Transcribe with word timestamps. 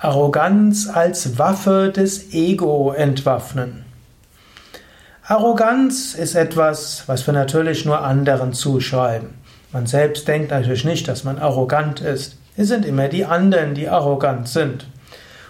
Arroganz 0.00 0.88
als 0.88 1.38
Waffe 1.38 1.90
des 1.90 2.32
Ego 2.32 2.92
entwaffnen. 2.92 3.84
Arroganz 5.24 6.14
ist 6.14 6.36
etwas, 6.36 7.02
was 7.08 7.26
wir 7.26 7.34
natürlich 7.34 7.84
nur 7.84 8.04
anderen 8.04 8.52
zuschreiben. 8.52 9.30
Man 9.72 9.86
selbst 9.86 10.28
denkt 10.28 10.52
natürlich 10.52 10.84
nicht, 10.84 11.08
dass 11.08 11.24
man 11.24 11.40
arrogant 11.40 12.00
ist. 12.00 12.36
Es 12.56 12.68
sind 12.68 12.86
immer 12.86 13.08
die 13.08 13.24
anderen, 13.24 13.74
die 13.74 13.88
arrogant 13.88 14.46
sind. 14.46 14.86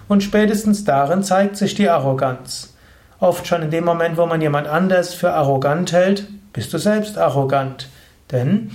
Und 0.08 0.22
spätestens 0.22 0.82
darin 0.82 1.22
zeigt 1.22 1.58
sich 1.58 1.74
die 1.74 1.90
Arroganz. 1.90 2.74
Oft 3.20 3.46
schon 3.46 3.60
in 3.60 3.70
dem 3.70 3.84
Moment, 3.84 4.16
wo 4.16 4.24
man 4.24 4.40
jemand 4.40 4.66
anders 4.66 5.12
für 5.12 5.34
arrogant 5.34 5.92
hält, 5.92 6.26
bist 6.54 6.72
du 6.72 6.78
selbst 6.78 7.18
arrogant. 7.18 7.90
Denn 8.32 8.70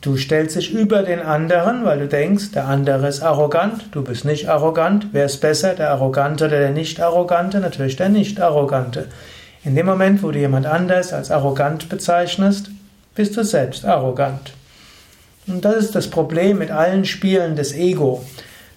Du 0.00 0.16
stellst 0.16 0.54
dich 0.54 0.72
über 0.72 1.02
den 1.02 1.20
anderen, 1.20 1.84
weil 1.84 1.98
du 1.98 2.06
denkst, 2.06 2.52
der 2.52 2.66
andere 2.66 3.08
ist 3.08 3.20
arrogant, 3.20 3.86
du 3.90 4.04
bist 4.04 4.24
nicht 4.24 4.48
arrogant. 4.48 5.08
Wer 5.10 5.26
ist 5.26 5.40
besser, 5.40 5.74
der 5.74 5.90
Arrogante 5.90 6.46
oder 6.46 6.58
der 6.58 6.70
Nicht-Arrogante? 6.70 7.58
Natürlich 7.58 7.96
der 7.96 8.08
Nicht-Arrogante. 8.08 9.08
In 9.64 9.74
dem 9.74 9.86
Moment, 9.86 10.22
wo 10.22 10.30
du 10.30 10.38
jemand 10.38 10.66
anders 10.66 11.12
als 11.12 11.32
arrogant 11.32 11.88
bezeichnest, 11.88 12.70
bist 13.16 13.36
du 13.36 13.42
selbst 13.42 13.84
arrogant. 13.84 14.52
Und 15.48 15.64
das 15.64 15.76
ist 15.76 15.94
das 15.96 16.08
Problem 16.08 16.58
mit 16.58 16.70
allen 16.70 17.04
Spielen 17.04 17.56
des 17.56 17.74
Ego. 17.74 18.24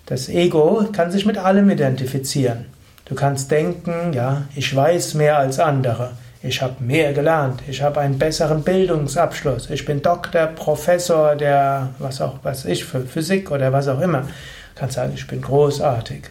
Das 0.07 0.27
Ego 0.27 0.87
kann 0.91 1.11
sich 1.11 1.27
mit 1.27 1.37
allem 1.37 1.69
identifizieren. 1.69 2.65
Du 3.05 3.13
kannst 3.13 3.51
denken, 3.51 4.13
ja, 4.13 4.43
ich 4.55 4.75
weiß 4.75 5.13
mehr 5.13 5.37
als 5.37 5.59
andere. 5.59 6.13
Ich 6.43 6.61
habe 6.61 6.83
mehr 6.83 7.13
gelernt, 7.13 7.61
ich 7.67 7.83
habe 7.83 7.99
einen 7.99 8.17
besseren 8.17 8.63
Bildungsabschluss, 8.63 9.69
ich 9.69 9.85
bin 9.85 10.01
Doktor, 10.01 10.47
Professor 10.47 11.35
der, 11.35 11.89
was 11.99 12.19
auch, 12.19 12.39
was 12.41 12.65
ich, 12.65 12.83
für 12.83 13.01
Physik 13.01 13.51
oder 13.51 13.71
was 13.71 13.87
auch 13.87 14.01
immer. 14.01 14.21
Du 14.21 14.79
kannst 14.79 14.95
sagen, 14.95 15.13
ich 15.15 15.27
bin 15.27 15.41
großartig. 15.41 16.23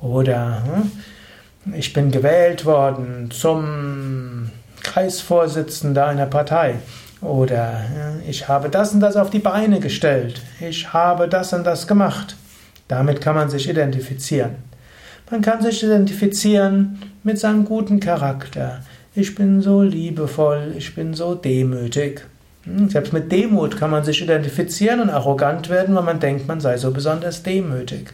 Oder 0.00 0.62
hm, 0.64 1.74
ich 1.74 1.92
bin 1.92 2.12
gewählt 2.12 2.64
worden 2.64 3.30
zum 3.32 4.50
Kreisvorsitzender 4.82 6.06
einer 6.06 6.26
Partei. 6.26 6.76
Oder 7.20 7.82
ich 8.28 8.46
habe 8.46 8.68
das 8.68 8.92
und 8.92 9.00
das 9.00 9.16
auf 9.16 9.30
die 9.30 9.40
Beine 9.40 9.80
gestellt. 9.80 10.40
Ich 10.60 10.92
habe 10.92 11.28
das 11.28 11.52
und 11.52 11.64
das 11.64 11.88
gemacht. 11.88 12.36
Damit 12.86 13.20
kann 13.20 13.34
man 13.34 13.50
sich 13.50 13.68
identifizieren. 13.68 14.56
Man 15.30 15.42
kann 15.42 15.62
sich 15.62 15.82
identifizieren 15.82 17.02
mit 17.22 17.38
seinem 17.38 17.64
guten 17.64 18.00
Charakter, 18.00 18.80
ich 19.18 19.34
bin 19.34 19.60
so 19.60 19.82
liebevoll, 19.82 20.74
ich 20.78 20.94
bin 20.94 21.12
so 21.12 21.34
demütig. 21.34 22.24
Hm, 22.62 22.88
selbst 22.88 23.12
mit 23.12 23.32
Demut 23.32 23.76
kann 23.76 23.90
man 23.90 24.04
sich 24.04 24.22
identifizieren 24.22 25.00
und 25.00 25.10
arrogant 25.10 25.68
werden, 25.68 25.94
weil 25.94 26.04
man 26.04 26.20
denkt, 26.20 26.46
man 26.46 26.60
sei 26.60 26.76
so 26.76 26.92
besonders 26.92 27.42
demütig. 27.42 28.12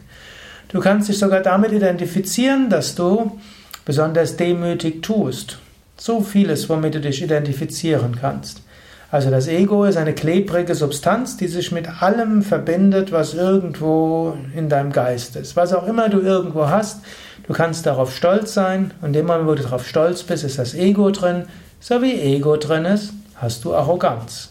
Du 0.69 0.79
kannst 0.79 1.07
dich 1.07 1.19
sogar 1.19 1.41
damit 1.41 1.71
identifizieren, 1.71 2.69
dass 2.69 2.95
du 2.95 3.39
besonders 3.85 4.35
demütig 4.35 5.03
tust. 5.03 5.59
So 5.95 6.21
vieles, 6.21 6.67
womit 6.69 6.95
du 6.95 7.01
dich 7.01 7.21
identifizieren 7.21 8.17
kannst. 8.19 8.63
Also 9.11 9.29
das 9.29 9.47
Ego 9.47 9.85
ist 9.85 9.97
eine 9.97 10.13
klebrige 10.13 10.73
Substanz, 10.73 11.37
die 11.37 11.47
sich 11.47 11.71
mit 11.71 12.01
allem 12.01 12.41
verbindet, 12.41 13.11
was 13.11 13.35
irgendwo 13.35 14.35
in 14.55 14.67
deinem 14.67 14.91
Geist 14.91 15.35
ist. 15.35 15.55
Was 15.55 15.71
auch 15.71 15.87
immer 15.87 16.09
du 16.09 16.19
irgendwo 16.19 16.67
hast, 16.67 17.01
du 17.47 17.53
kannst 17.53 17.85
darauf 17.85 18.15
stolz 18.15 18.53
sein 18.53 18.91
und 19.01 19.13
dem 19.13 19.25
Moment, 19.25 19.47
wo 19.47 19.55
du 19.55 19.63
darauf 19.63 19.87
stolz 19.87 20.23
bist, 20.23 20.43
ist 20.43 20.59
das 20.59 20.73
Ego 20.73 21.11
drin. 21.11 21.45
So 21.79 22.01
wie 22.01 22.19
Ego 22.19 22.57
drin 22.57 22.85
ist, 22.85 23.13
hast 23.35 23.65
du 23.65 23.75
Arroganz. 23.75 24.49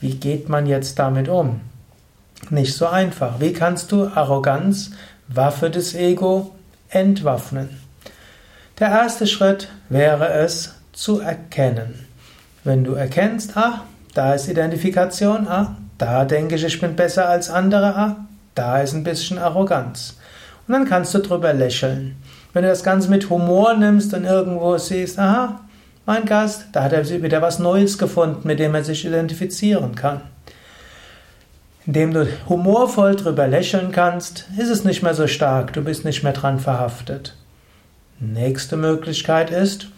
Wie 0.00 0.14
geht 0.14 0.48
man 0.48 0.66
jetzt 0.66 0.98
damit 0.98 1.28
um? 1.28 1.60
Nicht 2.50 2.74
so 2.74 2.86
einfach. 2.86 3.40
Wie 3.40 3.52
kannst 3.52 3.92
du 3.92 4.08
Arroganz, 4.08 4.90
Waffe 5.28 5.70
des 5.70 5.94
Ego, 5.94 6.54
entwaffnen? 6.88 7.80
Der 8.78 8.88
erste 8.88 9.26
Schritt 9.26 9.68
wäre 9.88 10.28
es 10.32 10.74
zu 10.92 11.20
erkennen. 11.20 12.06
Wenn 12.64 12.84
du 12.84 12.94
erkennst, 12.94 13.56
ah, 13.56 13.82
da 14.14 14.34
ist 14.34 14.48
Identifikation, 14.48 15.46
ah, 15.46 15.76
da 15.98 16.24
denke 16.24 16.56
ich, 16.56 16.64
ich 16.64 16.80
bin 16.80 16.96
besser 16.96 17.28
als 17.28 17.48
andere, 17.48 17.94
ah, 17.96 18.16
da 18.54 18.80
ist 18.80 18.92
ein 18.92 19.04
bisschen 19.04 19.38
Arroganz. 19.38 20.16
Und 20.66 20.74
dann 20.74 20.84
kannst 20.84 21.14
du 21.14 21.18
drüber 21.18 21.52
lächeln. 21.52 22.16
Wenn 22.52 22.62
du 22.62 22.68
das 22.68 22.84
Ganze 22.84 23.10
mit 23.10 23.30
Humor 23.30 23.74
nimmst 23.74 24.14
und 24.14 24.24
irgendwo 24.24 24.76
siehst, 24.78 25.18
aha, 25.18 25.60
mein 26.04 26.24
Gast, 26.24 26.66
da 26.72 26.84
hat 26.84 26.92
er 26.92 27.08
wieder 27.22 27.42
was 27.42 27.58
Neues 27.58 27.96
gefunden, 27.96 28.46
mit 28.46 28.58
dem 28.58 28.74
er 28.74 28.84
sich 28.84 29.04
identifizieren 29.04 29.94
kann. 29.94 30.20
Indem 31.86 32.12
du 32.12 32.28
humorvoll 32.48 33.16
drüber 33.16 33.48
lächeln 33.48 33.90
kannst, 33.90 34.46
ist 34.56 34.68
es 34.68 34.84
nicht 34.84 35.02
mehr 35.02 35.14
so 35.14 35.26
stark, 35.26 35.72
du 35.72 35.82
bist 35.82 36.04
nicht 36.04 36.22
mehr 36.22 36.32
dran 36.32 36.60
verhaftet. 36.60 37.36
Nächste 38.20 38.76
Möglichkeit 38.76 39.50
ist, 39.50 39.88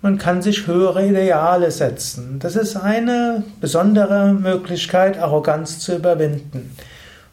man 0.00 0.18
kann 0.18 0.42
sich 0.42 0.66
höhere 0.66 1.06
Ideale 1.06 1.70
setzen. 1.70 2.38
Das 2.40 2.56
ist 2.56 2.76
eine 2.76 3.44
besondere 3.60 4.32
Möglichkeit, 4.32 5.18
Arroganz 5.18 5.78
zu 5.78 5.94
überwinden. 5.94 6.74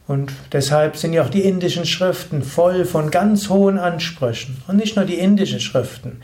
Und 0.09 0.33
deshalb 0.53 0.97
sind 0.97 1.13
ja 1.13 1.21
auch 1.21 1.29
die 1.29 1.43
indischen 1.43 1.85
Schriften 1.85 2.41
voll 2.41 2.85
von 2.85 3.11
ganz 3.11 3.47
hohen 3.47 3.77
Ansprüchen. 3.77 4.57
Und 4.67 4.77
nicht 4.77 4.95
nur 4.95 5.05
die 5.05 5.19
indischen 5.19 5.59
Schriften. 5.59 6.21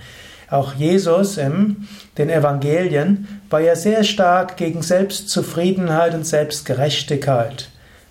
Auch 0.50 0.74
Jesus 0.74 1.38
in 1.38 1.88
den 2.18 2.32
Evangelien 2.32 3.28
war 3.52 3.60
ja 3.60 3.76
sehr 3.76 4.04
stark 4.04 4.58
gegen 4.58 4.82
Selbstzufriedenheit 4.82 6.16
und 6.16 6.26
Selbstgerechtigkeit. 6.26 7.70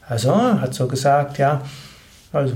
Also 0.08 0.32
hat 0.60 0.74
so 0.74 0.86
gesagt, 0.86 1.38
ja, 1.38 1.62
also 2.32 2.54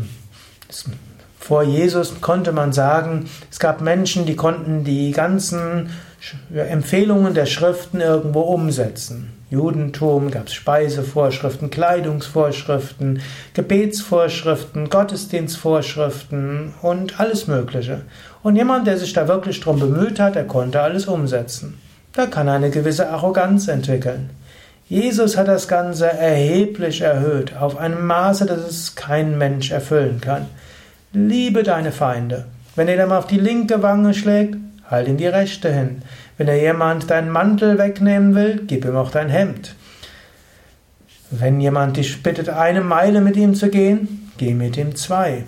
vor 1.41 1.65
Jesus 1.65 2.21
konnte 2.21 2.53
man 2.53 2.73
sagen, 2.73 3.29
es 3.51 3.59
gab 3.59 3.81
Menschen, 3.81 4.27
die 4.27 4.37
konnten 4.37 4.85
die 4.85 5.11
ganzen 5.11 5.91
Empfehlungen 6.53 7.35
der 7.35 7.47
Schriften 7.47 8.01
irgendwo 8.01 8.41
umsetzen. 8.41 9.33
Judentum 9.51 10.31
gab 10.31 10.49
es 10.49 10.55
Speisevorschriften, 10.55 11.71
Kleidungsvorschriften, 11.71 13.23
Gebetsvorschriften, 13.55 14.91
Gottesdienstvorschriften 14.91 16.75
und 16.83 17.19
alles 17.19 17.47
Mögliche. 17.47 18.03
Und 18.43 18.57
jemand, 18.57 18.87
der 18.87 18.99
sich 18.99 19.13
da 19.15 19.27
wirklich 19.27 19.61
drum 19.61 19.79
bemüht 19.79 20.21
hat, 20.21 20.35
der 20.35 20.47
konnte 20.47 20.81
alles 20.81 21.07
umsetzen. 21.07 21.81
Da 22.13 22.27
kann 22.27 22.49
eine 22.49 22.71
gewisse 22.71 23.09
Arroganz 23.09 23.69
entwickeln. 23.69 24.31
Jesus 24.89 25.37
hat 25.37 25.49
das 25.49 25.69
Ganze 25.69 26.07
erheblich 26.07 27.01
erhöht, 27.01 27.57
auf 27.57 27.77
einem 27.77 28.07
Maße, 28.07 28.45
dass 28.47 28.61
es 28.61 28.95
kein 28.95 29.39
Mensch 29.39 29.71
erfüllen 29.71 30.21
kann. 30.21 30.47
Liebe 31.13 31.63
deine 31.63 31.93
Feinde. 31.93 32.47
Wenn 32.75 32.87
dir 32.87 33.07
mal 33.07 33.19
auf 33.19 33.27
die 33.27 33.41
linke 33.41 33.83
Wange 33.83 34.15
schlägt, 34.15 34.57
halt 34.89 35.09
ihm 35.09 35.17
die 35.17 35.27
rechte 35.27 35.73
hin. 35.73 36.03
Wenn 36.37 36.49
er 36.49 36.61
jemand 36.61 37.11
deinen 37.11 37.31
Mantel 37.31 37.79
wegnehmen 37.79 38.35
will, 38.35 38.63
gib 38.67 38.85
ihm 38.85 38.97
auch 38.97 39.11
dein 39.11 39.29
Hemd. 39.29 39.75
Wenn 41.31 41.61
jemand 41.61 41.97
dich 41.97 42.23
bittet, 42.23 42.49
eine 42.49 42.81
Meile 42.81 43.21
mit 43.21 43.37
ihm 43.37 43.55
zu 43.55 43.69
gehen, 43.69 44.31
geh 44.39 44.55
mit 44.55 44.77
ihm 44.77 44.97
zwei. 44.97 45.45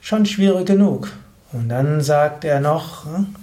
Schon 0.00 0.26
schwierig 0.26 0.66
genug. 0.66 1.10
Und 1.52 1.68
dann 1.70 2.02
sagt 2.02 2.44
er 2.44 2.60
noch, 2.60 3.06
hm, 3.06 3.34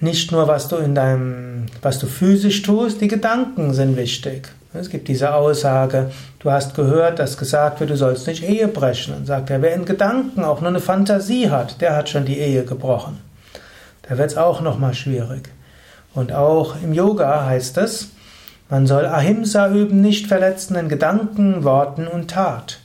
nicht 0.00 0.32
nur 0.32 0.48
was 0.48 0.68
du 0.68 0.76
in 0.76 0.94
deinem, 0.94 1.66
was 1.82 1.98
du 1.98 2.06
physisch 2.06 2.62
tust, 2.62 3.02
die 3.02 3.08
Gedanken 3.08 3.74
sind 3.74 3.96
wichtig. 3.96 4.48
Es 4.72 4.88
gibt 4.88 5.08
diese 5.08 5.34
Aussage, 5.34 6.12
du 6.38 6.50
hast 6.52 6.74
gehört, 6.76 7.18
dass 7.18 7.36
gesagt 7.36 7.80
wird, 7.80 7.90
du 7.90 7.96
sollst 7.96 8.28
nicht 8.28 8.44
Ehe 8.44 8.68
brechen. 8.68 9.14
Dann 9.14 9.26
sagt 9.26 9.50
er, 9.50 9.62
wer 9.62 9.74
in 9.74 9.84
Gedanken 9.84 10.44
auch 10.44 10.60
nur 10.60 10.70
eine 10.70 10.80
Fantasie 10.80 11.50
hat, 11.50 11.80
der 11.80 11.96
hat 11.96 12.08
schon 12.08 12.24
die 12.24 12.38
Ehe 12.38 12.64
gebrochen. 12.64 13.18
Da 14.02 14.16
wird 14.16 14.30
es 14.30 14.36
auch 14.36 14.60
nochmal 14.60 14.94
schwierig. 14.94 15.48
Und 16.14 16.32
auch 16.32 16.76
im 16.82 16.92
Yoga 16.92 17.46
heißt 17.46 17.78
es, 17.78 18.10
man 18.68 18.86
soll 18.86 19.06
Ahimsa 19.06 19.68
üben, 19.70 20.00
nicht 20.00 20.28
verletzen 20.28 20.76
in 20.76 20.88
Gedanken, 20.88 21.64
Worten 21.64 22.06
und 22.06 22.30
Tat. 22.30 22.78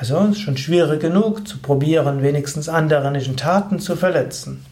Also 0.00 0.18
ist 0.18 0.40
schon 0.40 0.56
schwierig 0.56 1.00
genug 1.00 1.46
zu 1.46 1.58
probieren, 1.58 2.24
wenigstens 2.24 2.68
andere 2.68 3.12
nicht 3.12 3.28
in 3.28 3.36
Taten 3.36 3.78
zu 3.78 3.94
verletzen. 3.94 4.64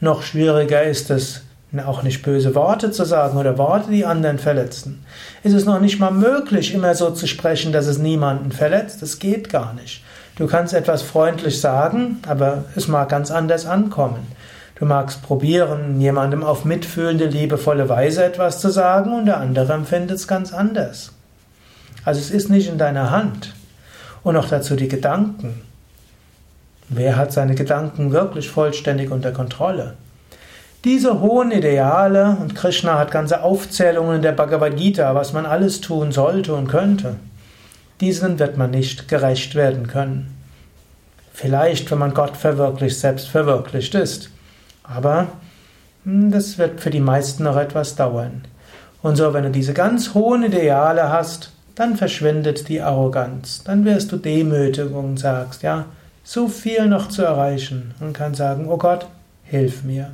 Noch 0.00 0.22
schwieriger 0.22 0.82
ist 0.82 1.10
es, 1.10 1.42
auch 1.78 2.02
nicht 2.02 2.22
böse 2.22 2.56
Worte 2.56 2.90
zu 2.90 3.04
sagen 3.04 3.38
oder 3.38 3.56
Worte, 3.56 3.92
die 3.92 4.04
anderen 4.04 4.40
verletzen. 4.40 5.04
Ist 5.44 5.54
es 5.54 5.64
noch 5.64 5.80
nicht 5.80 6.00
mal 6.00 6.10
möglich, 6.10 6.74
immer 6.74 6.96
so 6.96 7.10
zu 7.10 7.28
sprechen, 7.28 7.72
dass 7.72 7.86
es 7.86 7.98
niemanden 7.98 8.50
verletzt? 8.50 9.02
Das 9.02 9.20
geht 9.20 9.50
gar 9.50 9.72
nicht. 9.74 10.02
Du 10.34 10.48
kannst 10.48 10.74
etwas 10.74 11.02
freundlich 11.02 11.60
sagen, 11.60 12.18
aber 12.26 12.64
es 12.74 12.88
mag 12.88 13.08
ganz 13.08 13.30
anders 13.30 13.66
ankommen. 13.66 14.26
Du 14.74 14.86
magst 14.86 15.22
probieren, 15.22 16.00
jemandem 16.00 16.42
auf 16.42 16.64
mitfühlende, 16.64 17.26
liebevolle 17.26 17.88
Weise 17.88 18.24
etwas 18.24 18.60
zu 18.60 18.70
sagen 18.70 19.12
und 19.12 19.26
der 19.26 19.36
andere 19.36 19.72
empfindet 19.74 20.16
es 20.16 20.26
ganz 20.26 20.52
anders. 20.52 21.12
Also 22.04 22.18
es 22.18 22.30
ist 22.30 22.48
nicht 22.48 22.68
in 22.68 22.78
deiner 22.78 23.10
Hand. 23.10 23.54
Und 24.22 24.34
noch 24.34 24.48
dazu 24.48 24.76
die 24.76 24.88
Gedanken. 24.88 25.60
Wer 26.88 27.16
hat 27.16 27.32
seine 27.32 27.54
Gedanken 27.54 28.12
wirklich 28.12 28.48
vollständig 28.48 29.10
unter 29.10 29.32
Kontrolle? 29.32 29.94
Diese 30.84 31.20
hohen 31.20 31.50
Ideale, 31.50 32.38
und 32.40 32.54
Krishna 32.54 32.98
hat 32.98 33.10
ganze 33.10 33.42
Aufzählungen 33.42 34.16
in 34.16 34.22
der 34.22 34.32
Bhagavad 34.32 34.78
Gita, 34.78 35.14
was 35.14 35.34
man 35.34 35.44
alles 35.44 35.82
tun 35.82 36.10
sollte 36.10 36.54
und 36.54 36.68
könnte, 36.68 37.16
diesen 38.00 38.38
wird 38.38 38.56
man 38.56 38.70
nicht 38.70 39.06
gerecht 39.06 39.54
werden 39.54 39.88
können. 39.88 40.34
Vielleicht, 41.34 41.90
wenn 41.90 41.98
man 41.98 42.14
Gott 42.14 42.34
verwirklicht, 42.34 42.98
selbst 42.98 43.28
verwirklicht 43.28 43.94
ist. 43.94 44.30
Aber 44.82 45.28
hm, 46.04 46.30
das 46.30 46.56
wird 46.56 46.80
für 46.80 46.90
die 46.90 47.00
meisten 47.00 47.44
noch 47.44 47.58
etwas 47.58 47.94
dauern. 47.94 48.44
Und 49.02 49.16
so, 49.16 49.34
wenn 49.34 49.44
du 49.44 49.50
diese 49.50 49.74
ganz 49.74 50.14
hohen 50.14 50.44
Ideale 50.44 51.10
hast, 51.10 51.52
dann 51.74 51.96
verschwindet 51.96 52.68
die 52.68 52.80
Arroganz. 52.80 53.64
Dann 53.64 53.84
wirst 53.84 54.12
du 54.12 54.16
demütig 54.16 54.90
und 54.90 55.18
sagst, 55.18 55.62
ja, 55.62 55.86
so 56.24 56.48
viel 56.48 56.86
noch 56.86 57.08
zu 57.08 57.22
erreichen 57.22 57.94
und 58.00 58.14
kann 58.14 58.34
sagen, 58.34 58.66
oh 58.68 58.78
Gott, 58.78 59.06
hilf 59.44 59.84
mir. 59.84 60.12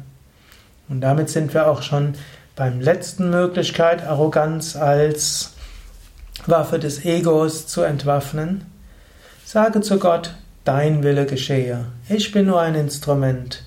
Und 0.88 1.00
damit 1.00 1.30
sind 1.30 1.52
wir 1.54 1.68
auch 1.68 1.82
schon 1.82 2.14
beim 2.54 2.80
letzten 2.80 3.30
Möglichkeit, 3.30 4.06
Arroganz 4.06 4.76
als 4.76 5.52
Waffe 6.46 6.78
des 6.78 7.04
Egos 7.04 7.66
zu 7.66 7.82
entwaffnen. 7.82 8.64
Sage 9.44 9.80
zu 9.80 9.98
Gott, 9.98 10.34
dein 10.64 11.02
Wille 11.02 11.26
geschehe. 11.26 11.86
Ich 12.08 12.32
bin 12.32 12.46
nur 12.46 12.60
ein 12.60 12.74
Instrument. 12.74 13.62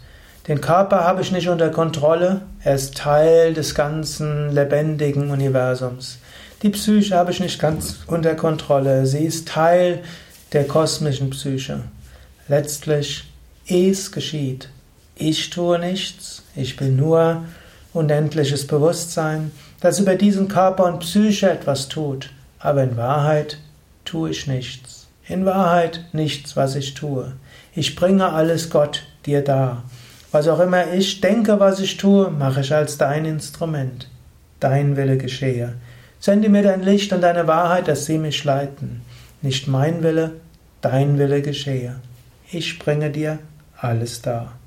Den 0.47 0.61
Körper 0.61 1.03
habe 1.03 1.21
ich 1.21 1.31
nicht 1.31 1.47
unter 1.47 1.69
Kontrolle, 1.69 2.41
er 2.63 2.75
ist 2.75 2.97
Teil 2.97 3.53
des 3.53 3.75
ganzen 3.75 4.51
lebendigen 4.51 5.29
Universums. 5.29 6.17
Die 6.63 6.69
Psyche 6.69 7.15
habe 7.15 7.31
ich 7.31 7.39
nicht 7.39 7.59
ganz 7.59 7.99
unter 8.07 8.35
Kontrolle, 8.35 9.05
sie 9.05 9.25
ist 9.25 9.47
Teil 9.47 10.01
der 10.51 10.65
kosmischen 10.65 11.29
Psyche. 11.29 11.81
Letztlich, 12.47 13.31
es 13.67 14.11
geschieht. 14.11 14.69
Ich 15.21 15.49
tue 15.49 15.77
nichts, 15.79 16.43
ich 16.55 16.77
bin 16.77 16.95
nur 16.95 17.43
unendliches 17.91 18.65
Bewusstsein, 18.65 19.51
das 19.81 19.99
über 19.99 20.15
diesen 20.15 20.47
Körper 20.47 20.85
und 20.85 20.99
Psyche 20.99 21.49
etwas 21.49 21.89
tut, 21.89 22.29
aber 22.57 22.83
in 22.83 22.95
Wahrheit 22.95 23.57
tue 24.05 24.29
ich 24.29 24.47
nichts. 24.47 25.07
In 25.27 25.45
Wahrheit 25.45 26.05
nichts, 26.13 26.55
was 26.55 26.77
ich 26.77 26.93
tue. 26.93 27.33
Ich 27.75 27.97
bringe 27.97 28.31
alles 28.31 28.69
Gott 28.69 29.03
dir 29.25 29.43
dar. 29.43 29.83
Was 30.31 30.47
auch 30.47 30.61
immer 30.61 30.93
ich 30.93 31.19
denke, 31.19 31.59
was 31.59 31.81
ich 31.81 31.97
tue, 31.97 32.31
mache 32.31 32.61
ich 32.61 32.73
als 32.73 32.97
dein 32.97 33.25
Instrument. 33.25 34.07
Dein 34.61 34.95
Wille 34.95 35.17
geschehe. 35.17 35.73
Sende 36.21 36.47
mir 36.47 36.63
dein 36.63 36.81
Licht 36.81 37.11
und 37.11 37.19
deine 37.19 37.45
Wahrheit, 37.45 37.89
dass 37.89 38.05
sie 38.05 38.19
mich 38.19 38.45
leiten. 38.45 39.01
Nicht 39.41 39.67
mein 39.67 40.01
Wille, 40.01 40.31
dein 40.79 41.19
Wille 41.19 41.41
geschehe. 41.41 41.97
Ich 42.49 42.79
bringe 42.79 43.09
dir 43.09 43.39
alles 43.81 44.21
dar. 44.21 44.58